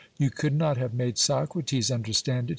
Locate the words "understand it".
1.91-2.49